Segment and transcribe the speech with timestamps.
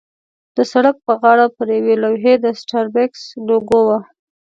[0.55, 3.99] د سړک پر غاړه پر یوې لوحې د سټاربکس لوګو وه.